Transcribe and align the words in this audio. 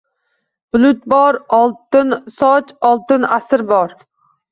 Bulut 0.77 1.03
bor, 1.13 1.37
oltin 1.57 2.15
soch, 2.37 2.73
oltin 2.89 3.29
asr 3.37 3.65
bor 3.73 3.95